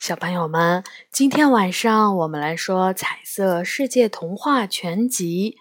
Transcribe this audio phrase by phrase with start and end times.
[0.00, 5.58] 小朋友们，今天晚上我们来说《彩色世界童话全集》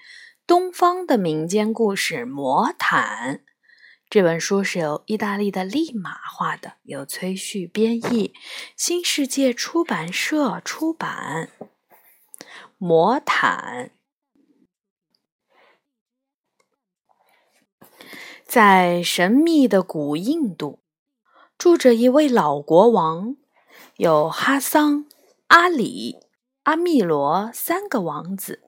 [0.47, 3.35] 东方的民间故事《魔毯》
[4.09, 8.33] 这本书是由意大利的利马画的，由崔旭编译，
[8.77, 11.49] 新世界出版社出版。
[12.77, 13.91] 魔毯
[18.45, 20.79] 在神秘的古印度，
[21.57, 23.35] 住着一位老国王。
[23.99, 25.07] 有哈桑、
[25.47, 26.19] 阿里、
[26.63, 28.61] 阿密罗三个王子，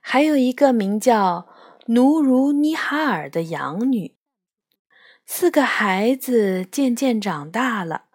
[0.00, 1.46] 还有一个名叫
[1.86, 4.16] 努如尼哈尔的养女。
[5.24, 8.06] 四个孩子渐渐长大了，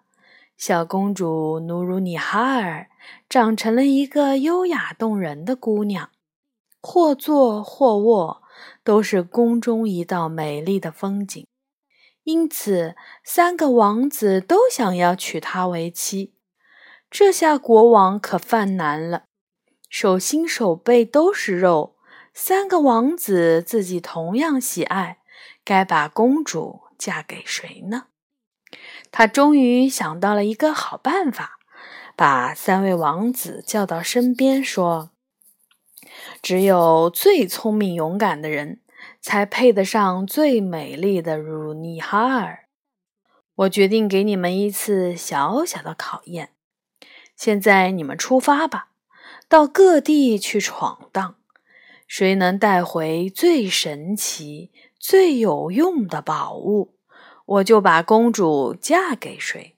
[0.58, 2.90] 小公主努如尼哈尔
[3.30, 6.10] 长成了一个优雅动人的姑娘，
[6.82, 8.44] 或坐或卧
[8.84, 11.48] 都是宫中一道美丽的风景。
[12.26, 16.34] 因此，三个王子都想要娶她为妻。
[17.12, 19.24] 这下国王可犯难了，
[19.90, 21.96] 手心手背都是肉。
[22.34, 25.18] 三个王子自己同样喜爱，
[25.66, 28.06] 该把公主嫁给谁呢？
[29.12, 31.58] 他终于想到了一个好办法，
[32.16, 35.10] 把三位王子叫到身边，说
[36.42, 38.82] ：“只有最聪明勇敢的人，
[39.20, 42.66] 才配得上最美丽的鲁尼哈尔。
[43.56, 46.52] 我决定给你们一次小小的考验。”
[47.40, 48.90] 现在你们出发吧，
[49.48, 51.36] 到各地去闯荡。
[52.06, 56.96] 谁能带回最神奇、最有用的宝物，
[57.46, 59.78] 我就把公主嫁给谁。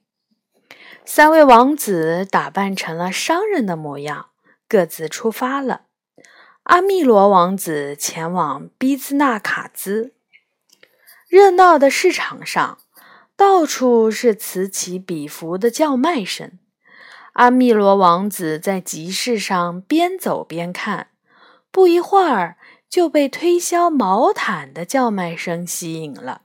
[1.04, 4.30] 三位王子打扮成了商人的模样，
[4.66, 5.82] 各自出发了。
[6.64, 10.14] 阿密罗王子前往比兹纳卡兹，
[11.28, 12.78] 热闹的市场上，
[13.36, 16.58] 到处是此起彼伏的叫卖声。
[17.32, 21.08] 阿密罗王子在集市上边走边看，
[21.70, 22.58] 不一会儿
[22.90, 26.42] 就被推销毛毯的叫卖声吸引了。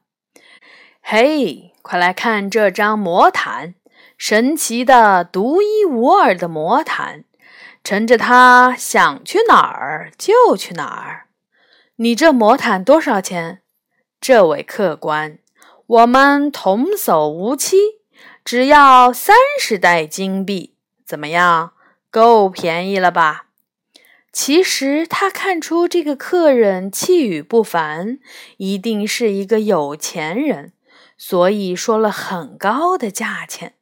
[1.02, 3.76] 嘿，快来看这张魔毯，
[4.18, 7.26] 神奇的、独一无二的魔毯！
[7.84, 11.28] 乘着它，想去哪儿就去哪儿。
[11.98, 13.62] 你这魔毯多少钱？
[14.22, 15.40] 这位客官，
[15.86, 17.78] 我们童叟无欺，
[18.46, 20.77] 只要三十袋金币。
[21.08, 21.72] 怎么样，
[22.12, 23.46] 够便宜了吧？
[24.34, 28.20] 其实他看出这个客人气宇不凡，
[28.58, 30.74] 一定是一个有钱人，
[31.18, 33.76] 所以说了很高的价钱。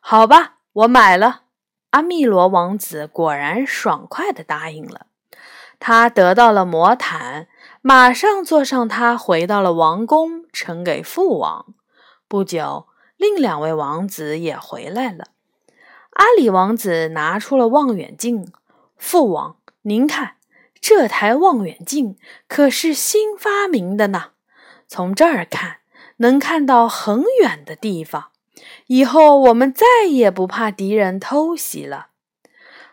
[0.00, 1.42] 好吧，我买了。
[1.90, 5.06] 阿密罗王子果然爽快地答应了。
[5.78, 7.46] 他得到了魔毯，
[7.82, 11.74] 马上坐上它，回到了王宫，呈给父王。
[12.26, 12.86] 不久，
[13.18, 15.26] 另两位王子也回来了。
[16.14, 18.52] 阿里王子拿出了望远镜，
[18.96, 20.36] 父王，您看，
[20.80, 22.16] 这台望远镜
[22.46, 24.30] 可是新发明的呢。
[24.86, 25.78] 从这儿看，
[26.18, 28.26] 能看到很远的地方。
[28.86, 32.08] 以后我们再也不怕敌人偷袭了。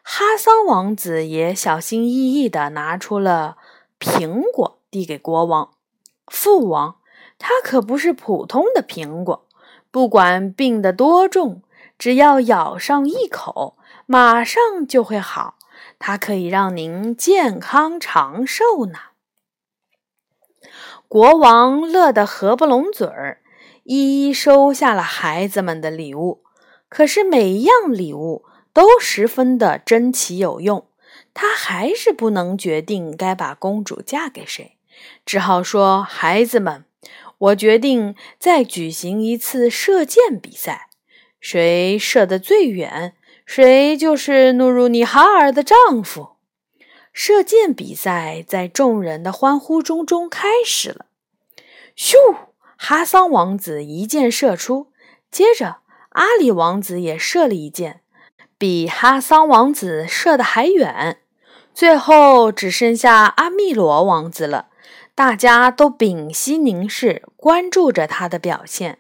[0.02, 3.58] 哈桑王子也小心翼翼地拿出了
[4.00, 5.70] 苹果，递给国王。
[6.26, 6.96] 父王，
[7.38, 9.46] 它可不是普通的苹果，
[9.92, 11.62] 不管病得多重。
[12.02, 15.60] 只要咬上一口，马上就会好。
[16.00, 18.98] 它可以让您健康长寿呢。
[21.08, 23.44] 国王乐得合不拢嘴儿，
[23.84, 26.42] 一一收下了孩子们的礼物。
[26.90, 30.88] 可是每一样礼物都十分的珍奇有用，
[31.36, 34.76] 他还是不能决定该把公主嫁给谁，
[35.24, 36.84] 只好说：“孩子们，
[37.38, 40.88] 我决定再举行一次射箭比赛。”
[41.42, 43.14] 谁射得最远，
[43.46, 46.38] 谁就是努鲁尼哈尔的丈夫。
[47.12, 51.08] 射箭比赛在众人的欢呼中中开始了。
[51.98, 52.16] 咻！
[52.78, 54.88] 哈桑王子一箭射出，
[55.30, 55.78] 接着
[56.10, 58.02] 阿里王子也射了一箭，
[58.58, 61.18] 比哈桑王子射的还远。
[61.74, 64.70] 最后只剩下阿密罗王子了，
[65.14, 69.00] 大家都屏息凝视，关注着他的表现。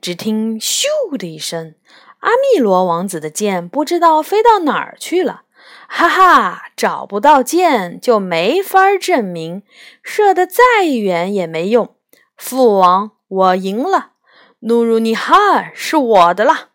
[0.00, 0.84] 只听“咻”
[1.16, 1.74] 的一声，
[2.20, 5.42] 阿密罗王子的箭不知道飞到哪儿去了。
[5.88, 9.62] 哈哈，找不到箭就没法证明
[10.02, 11.96] 射得再远也没用。
[12.36, 14.12] 父王，我赢了，
[14.60, 16.68] 努鲁尼哈尔是我的了。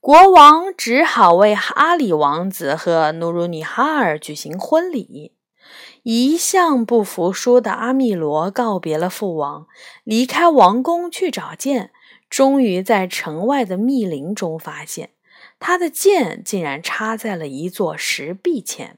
[0.00, 5.34] 国王只好为阿里王子和努鲁尼哈尔举行婚礼。
[6.02, 9.66] 一向不服输的阿密罗告别了父王，
[10.02, 11.92] 离开王宫去找剑。
[12.30, 15.10] 终于在城外的密林中发现，
[15.58, 18.96] 他的剑竟然插在了一座石壁前。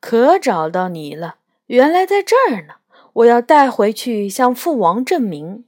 [0.00, 1.36] 可找到你了，
[1.66, 2.74] 原来在这儿呢！
[3.14, 5.64] 我要带回去向父王证明。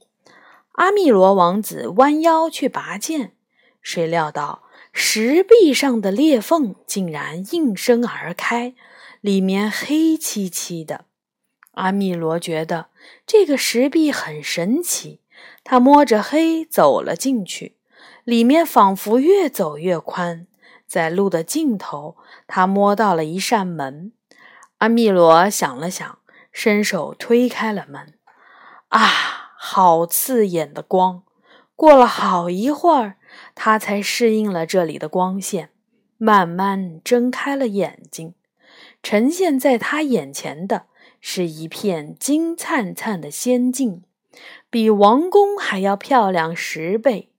[0.73, 3.31] 阿密罗王子弯腰去拔剑，
[3.81, 8.73] 谁料到石壁上的裂缝竟然应声而开，
[9.21, 11.05] 里面黑漆漆的。
[11.71, 12.87] 阿密罗觉得
[13.25, 15.21] 这个石壁很神奇，
[15.65, 17.75] 他摸着黑走了进去，
[18.23, 20.47] 里面仿佛越走越宽。
[20.87, 22.15] 在路的尽头，
[22.45, 24.13] 他摸到了一扇门。
[24.77, 26.19] 阿密罗想了想，
[26.51, 28.13] 伸手推开了门。
[28.89, 29.09] 啊，
[29.57, 31.23] 好刺眼的光！
[31.75, 33.17] 过了好一会儿，
[33.55, 35.71] 他才适应了这里的光线，
[36.17, 38.35] 慢慢睁开了眼睛。
[39.01, 40.85] 呈现在他眼前的
[41.19, 44.03] 是一片金灿灿的仙境，
[44.69, 47.29] 比王宫还要漂亮十倍。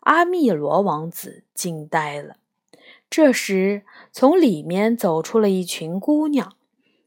[0.00, 2.36] 阿密罗王子惊呆了。
[3.10, 3.82] 这时，
[4.12, 6.54] 从里面走出了一群姑娘。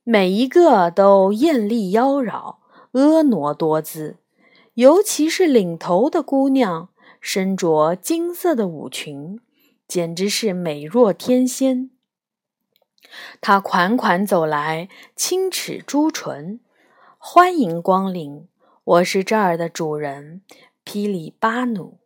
[0.03, 2.57] 每一个都艳丽妖娆、
[2.91, 4.18] 婀娜多姿，
[4.74, 6.89] 尤其是领头的姑娘，
[7.21, 9.39] 身着金色的舞裙，
[9.88, 11.89] 简直是美若天仙。
[13.39, 16.59] 她款款走来，轻齿朱唇，
[17.18, 18.45] 欢迎光临，
[18.85, 20.41] 我是这儿的主人，
[20.85, 22.00] 霹雳巴努。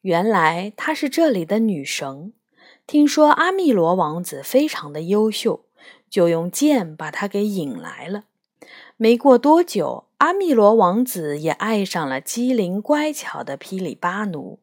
[0.00, 2.32] 原来她是这里的女神。
[2.86, 5.66] 听说阿密罗王子非常的优秀。
[6.08, 8.24] 就用剑把他给引来了。
[8.96, 14.60] 没过多久，阿密罗王子也爱上了机灵乖巧的霹雳巴奴，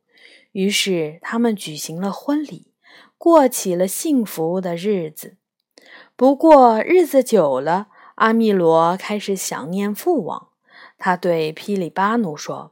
[0.53, 2.67] 于是他们举行了婚礼，
[3.17, 5.35] 过起了幸福的日子。
[6.15, 10.47] 不过日子久了，阿密罗开始想念父王。
[11.05, 12.71] 他对霹雳巴奴说：“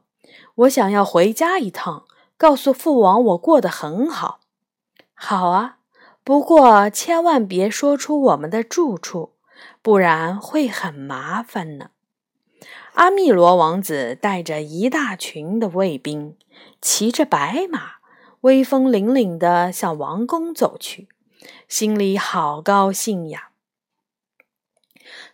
[0.64, 2.06] 我想要回家一趟，
[2.38, 4.40] 告诉父王我过得很好。
[5.12, 5.76] ”“好啊。”
[6.24, 9.32] 不过，千万别说出我们的住处，
[9.82, 11.90] 不然会很麻烦呢。
[12.94, 16.34] 阿密罗王子带着一大群的卫兵，
[16.80, 17.96] 骑着白马，
[18.40, 21.08] 威风凛凛地向王宫走去，
[21.68, 23.50] 心里好高兴呀。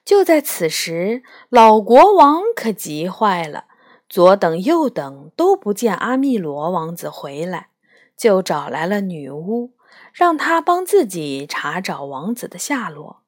[0.08, 3.66] 就在此时，老国王可急坏了，
[4.08, 7.68] 左等右等都不见阿密罗王子回来，
[8.16, 9.72] 就找来了女巫。
[10.14, 13.18] 让他帮自己查找王子的下落。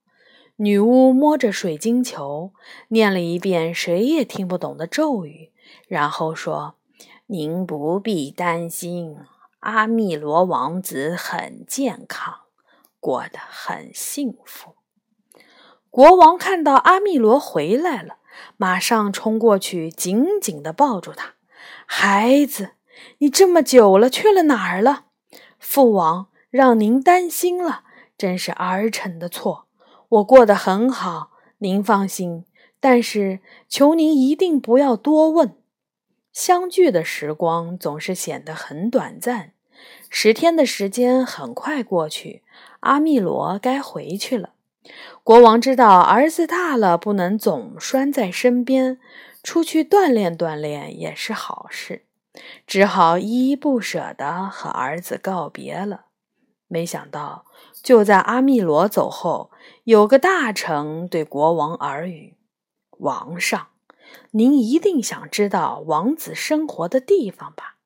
[0.56, 2.55] 女巫摸着水晶球，
[2.88, 5.53] 念了一遍谁也听不懂的咒语，
[5.87, 6.76] 然后说
[7.29, 9.19] ：“您不必担心，
[9.59, 12.35] 阿密罗王子很健康，
[12.99, 14.76] 过得很幸福。”
[15.90, 18.16] 国王看到阿密罗回来了，
[18.56, 21.34] 马上冲过去，紧紧地抱住他
[21.84, 22.70] ：“孩子，
[23.19, 25.06] 你这么久了去了哪儿了？”
[25.58, 26.28] 父王。
[26.50, 27.84] 让您担心了，
[28.19, 29.69] 真是儿臣的错。
[30.08, 32.44] 我过得很好，您放心。
[32.81, 33.38] 但是
[33.69, 35.54] 求您一定不要多问。
[36.32, 39.52] 相聚的时光总是显得很短暂。
[40.08, 42.42] 十天的时间很快过去，
[42.81, 44.54] 阿密罗该回去了。
[45.31, 48.99] 国王知道儿子大了，不能总拴在身边，
[49.44, 52.05] 出去锻炼锻炼也是好事，
[52.67, 56.06] 只好依依不舍地和儿子告别了。
[56.67, 57.44] 没想到，
[57.81, 59.52] 就在阿密罗走后，
[59.85, 62.37] 有个大臣对国王耳语
[62.99, 63.69] ：“王上，
[64.33, 67.76] 您一定想知道王子生活的地方吧？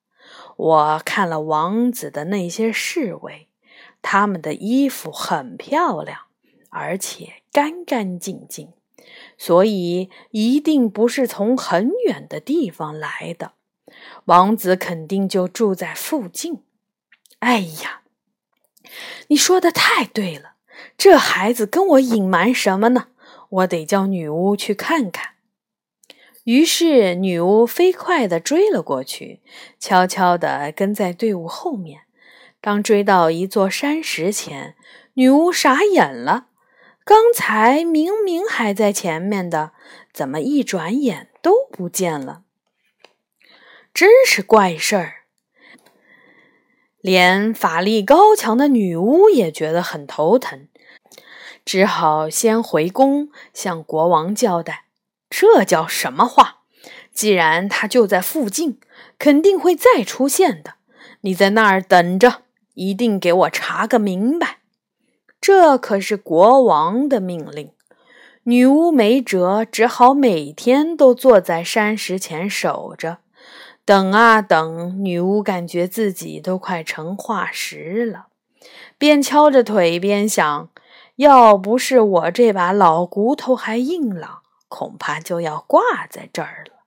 [0.57, 3.51] 我看了王子的那些侍卫，
[4.01, 6.21] 他们的衣服很漂亮，
[6.71, 8.73] 而且干干净净，
[9.39, 13.53] 所以一定不是从很远的地方来的。
[14.25, 16.65] 王子肯定就住在附近。
[17.39, 18.03] 哎呀！”
[19.29, 20.55] 你说的太对了，
[20.99, 23.07] 这孩子跟我隐瞒什么呢？
[23.51, 25.35] 我得叫女巫去看看。
[26.43, 29.41] 于是女巫飞快地追了过去，
[29.79, 32.01] 悄悄地跟在队伍后面。
[32.61, 34.75] 刚追到一座山石前，
[35.15, 36.49] 女巫傻眼了。
[37.05, 39.73] 刚才明明还在前面的，
[40.11, 42.45] 怎么一转眼都不见了？
[43.93, 45.15] 真是怪事儿！
[47.03, 50.67] 连法力高强的女巫也觉得很头疼，
[51.63, 54.87] 只好先回宫向国王交代。
[55.29, 56.63] 这叫什么话？
[57.13, 58.81] 既然他就在附近，
[59.19, 60.77] 肯定会再出现的。
[61.21, 64.61] 你在那儿等着，一定给我查个明白。
[65.47, 67.71] 这可是国王的命令。
[68.45, 73.19] 女巫没辙，只好每天都坐在山石前守着。
[73.85, 78.29] 等啊等，女巫感觉自己都快成化石了。
[78.97, 80.71] 边敲着腿边想：
[81.17, 86.85] 要不是我这把老骨头还硬朗，恐怕就要挂在这儿了。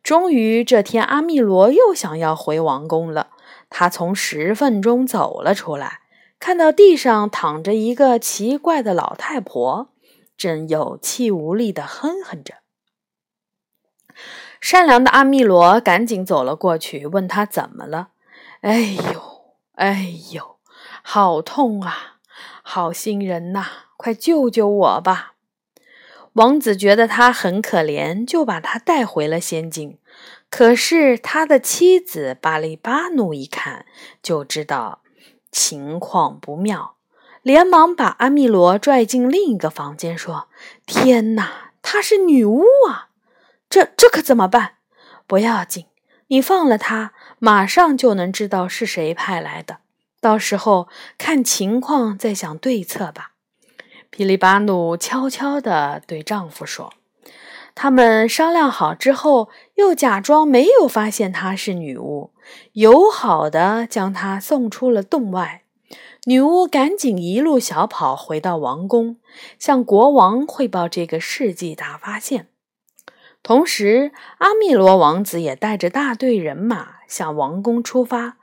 [0.00, 3.30] 终于，这天阿密罗又想要回王宫了。
[3.68, 5.99] 他从石缝中走了出来，
[6.40, 9.90] 看到地上躺着一个奇怪的老太婆，
[10.38, 12.54] 正有气无力地哼哼着。
[14.58, 18.08] 善良的阿密罗赶紧走了过去，问他怎么了。
[18.62, 20.56] 哎呦，哎呦，
[21.02, 22.16] 好痛啊！
[22.62, 23.66] 好心人呐，
[23.98, 25.34] 快救救我吧！
[26.34, 29.98] 王子觉得他很可怜，就把他带回了仙境。
[30.48, 33.84] 可是他的妻子巴利巴努一看
[34.22, 35.02] 就知道
[35.50, 36.96] 情况不妙，
[37.42, 40.48] 连忙把阿密罗拽进另一个房间，说
[40.86, 43.08] ：“天哪，她是女巫啊！
[43.68, 44.74] 这这可怎么办？
[45.26, 45.86] 不要紧，
[46.28, 49.78] 你放了她，马上就能知道是谁派来的。
[50.20, 53.32] 到时候看情况再想对策吧。”
[54.10, 56.92] 噼里巴努悄悄地对丈夫说。
[57.76, 59.48] 他们商量好之后，
[59.80, 62.30] 又假装没有发现她是女巫，
[62.74, 65.62] 友好的将她送出了洞外。
[66.26, 69.16] 女巫赶紧一路小跑回到王宫，
[69.58, 72.48] 向国王汇报这个世纪大发现。
[73.42, 78.36] 同时，阿密罗王子也带着大队人马向王宫出发。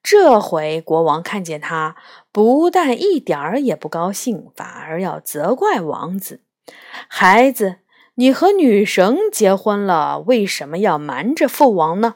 [0.00, 1.96] 这回国王看见他，
[2.30, 6.40] 不但一点儿也不高兴，反而要责怪王子
[7.08, 7.76] ：“孩子。”
[8.16, 12.14] 你和女神结婚了，为什么要瞒着父王呢？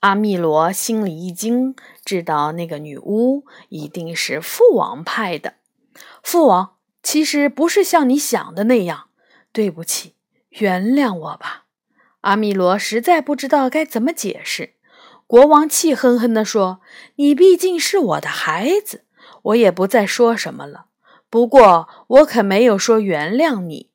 [0.00, 5.54] 阿密罗心里一惊，知道那个女巫一定是父王派的。
[6.24, 6.74] 父王
[7.04, 9.06] 其实不是像你想的那样。
[9.52, 10.14] 对不起，
[10.50, 11.64] 原谅我吧。
[12.22, 14.74] 阿密罗实在不知道该怎么解释。
[15.26, 16.80] 国王气哼哼地说
[17.16, 19.04] ：“你毕竟是我的孩子，
[19.42, 20.86] 我也不再说什么了。
[21.30, 23.87] 不过我可没有说原谅你。”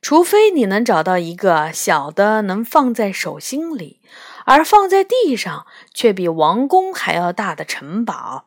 [0.00, 4.00] 除非你能找到一个小的能放在手心里，
[4.44, 8.46] 而放在地上却比王宫还要大的城堡，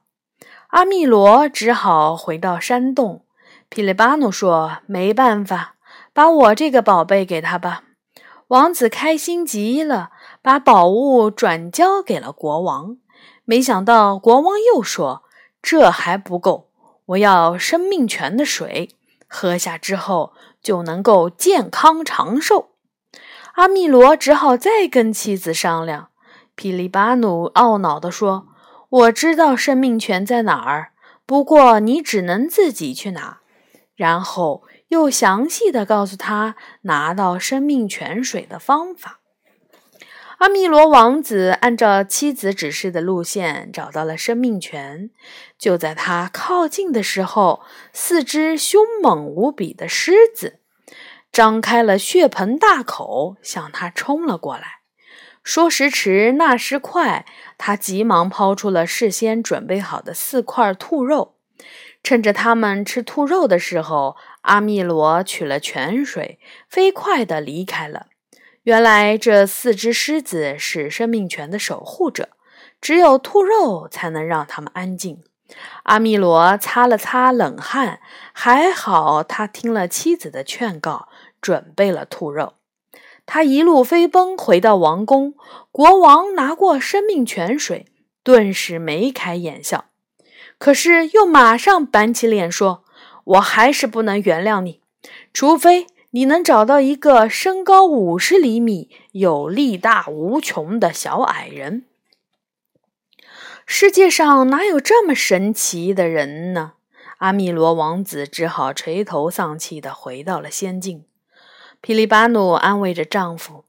[0.68, 3.26] 阿密罗只好回到山洞。
[3.70, 5.76] 皮雷巴诺说：“没办法，
[6.14, 7.84] 把我这个宝贝给他吧。”
[8.50, 10.12] 王子开心极了，
[10.42, 12.98] 把宝物转交给了国王。
[13.46, 15.24] 没想到国王又说
[15.62, 16.70] ：“这还不够，
[17.06, 18.90] 我要生命泉的水，
[19.28, 22.72] 喝下之后。”就能够健康长寿。
[23.54, 26.10] 阿密罗只好再跟妻子商量。
[26.56, 28.48] 皮利巴努懊恼地说
[28.90, 30.92] ：“我知道生命泉在哪儿，
[31.26, 33.40] 不过你只能自己去拿。”
[33.96, 39.21] 然后又详细的告诉他拿到生命泉水的方法。
[40.42, 45.12] 阿密罗王子按照妻子指示的路线找到了生命泉。
[45.56, 47.62] 就在他靠近的时候，
[47.94, 50.58] 四只凶猛无比的狮子
[51.32, 54.80] 张开了血盆大口，向他冲了过来。
[55.44, 57.28] 说时迟，那时快，
[57.60, 61.36] 他急忙抛出了事先准备好的四块兔肉。
[62.02, 68.08] 趁着他们吃兔肉的时候，阿密罗取了泉水，飞快地离开了。
[68.64, 72.30] 原来这四只狮子是生命泉的守护者，
[72.80, 75.24] 只有兔肉才能让他们安静。
[75.84, 78.00] 阿米罗擦了擦冷汗，
[78.32, 81.10] 还好他听了妻子的劝告，
[81.42, 82.54] 准备了兔肉。
[83.26, 85.34] 他一路飞奔回到王宫，
[85.72, 87.88] 国王拿过生命泉水，
[88.24, 89.86] 顿时眉开眼笑，
[90.60, 92.84] 可是又马上板起脸说
[93.26, 94.82] ：“我还是不能原谅你，
[95.34, 101.86] 除非……”你能找到一个身高五十厘米、有力大无穷的小矮人？
[103.66, 106.74] 世界上哪有这么神奇的人呢？
[107.20, 111.06] 阿米罗王子只好垂头丧气地回到了仙境。
[111.80, 113.64] 噼里巴努安慰着丈夫：“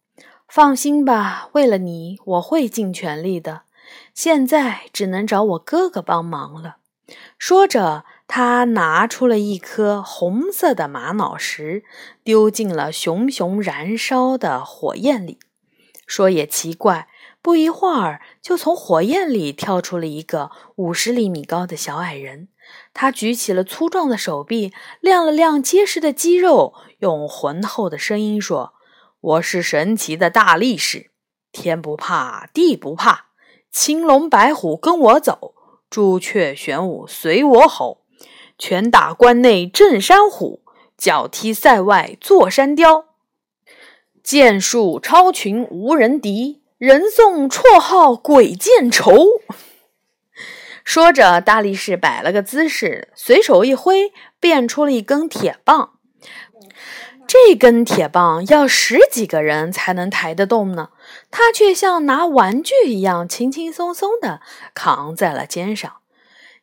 [0.49, 3.63] 放心吧，为了你，我会尽全力的。
[4.13, 6.79] 现在只能找我哥哥帮忙了。”
[7.39, 8.05] 说着。
[8.35, 11.85] 他拿出了一颗红色的玛瑙石，
[12.25, 15.39] 丢进了熊熊燃烧的火焰里。
[16.07, 17.09] 说也奇怪，
[17.43, 22.49] 不一会儿就从火焰里跳出了一个五十厘米高的小矮人。
[22.95, 24.73] 他举起了粗壮的手臂，
[25.03, 28.73] 亮了亮结实的肌肉，用浑厚的声音说
[29.21, 31.11] ：“我是神奇的大力士，
[31.53, 33.27] 天不怕地不怕，
[33.71, 35.55] 青龙白虎跟我走，
[35.91, 37.99] 朱雀玄武随我吼。”
[38.65, 40.61] 拳打关内震山虎，
[40.97, 43.07] 脚踢塞外坐山雕。
[44.23, 49.27] 剑术超群无人敌，人送绰号鬼见愁。
[50.85, 55.95] 说着，大力士摆了个姿势，随手一挥，变出了一根铁棒。
[57.27, 60.91] 这根铁棒要十几个人才能抬得动呢，
[61.33, 64.41] 他却像拿玩具一样，轻轻松松地
[64.73, 65.95] 扛在了肩上。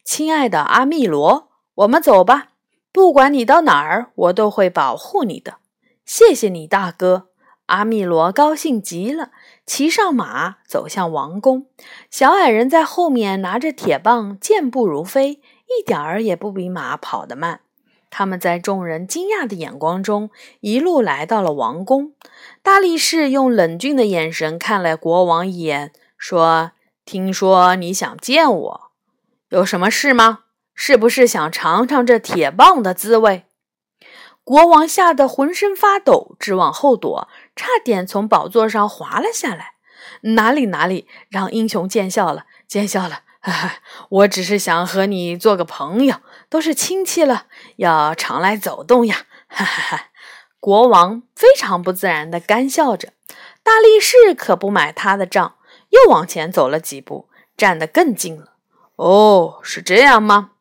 [0.05, 1.48] 亲爱的阿密罗，
[1.79, 2.49] 我们走吧。
[2.91, 5.57] 不管你到哪儿，我都会保护你的。
[6.05, 7.27] 谢谢你，大哥。
[7.67, 9.29] 阿密罗高兴极了，
[9.65, 11.67] 骑上马走向王宫。
[12.09, 17.61] 小矮人在后面拿着铁棒，健步如飞，一点儿也不比马跑得慢。
[18.09, 20.31] 他们在众人惊讶的眼光中，
[20.61, 22.13] 一路来到了王宫。
[22.63, 26.71] 大力士用冷峻的眼神看了国王一眼，说
[27.05, 28.81] ：“听说你想见我，
[29.49, 30.39] 有什么事吗？
[30.81, 33.43] 是不是想尝尝这铁棒的滋味？”
[34.45, 39.73] 国王吓得浑身发抖，直往后躲，差点从宝座上滑了下来。
[40.21, 43.23] 哪里哪里，让英雄见笑了，见笑了！
[43.41, 43.75] 哈哈，
[44.09, 46.15] 我只是想和你做个朋友，
[46.49, 49.25] 都是亲戚了，要常来走动呀！
[49.49, 50.05] 哈哈哈！
[50.61, 53.09] 国王非常不自然地干笑着。
[53.61, 55.55] 大力士可不买他的账，
[55.89, 58.53] 又往前走了几步，站得更近了。
[58.95, 60.51] 哦，是这样吗？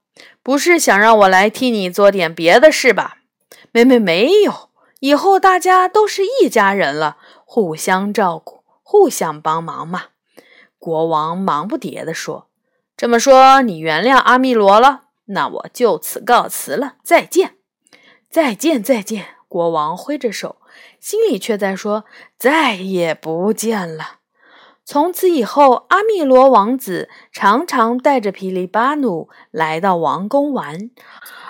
[0.48, 3.18] 不是想让我来替你做点别的事吧？
[3.70, 10.04] 没没没有，以后大家都是一家人了，互相照顾，互相帮忙嘛。
[10.78, 12.48] 国王忙不迭地说
[12.96, 15.02] ：“这么说，你原谅阿密罗了？
[15.26, 17.56] 那我就此告辞了，再见，
[18.30, 20.56] 再见，再见。”国王挥着手，
[20.98, 22.06] 心里却在说
[22.40, 24.17] ：“再也不见了。”
[24.90, 30.90] 从此以后，阿密罗王子常常带着皮里巴努来到王宫玩。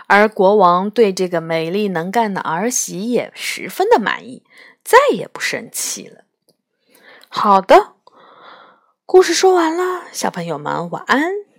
[0.08, 4.42] 而国王对这个美丽能干的儿媳也十分的满意，
[4.82, 6.24] 再也不生气了。
[7.28, 7.92] 好的，
[9.06, 11.30] 故事说完了，小朋友们晚安。